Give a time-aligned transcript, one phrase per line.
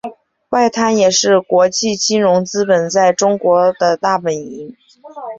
[0.49, 4.75] 外滩也是国际金融资本在中国的大本营。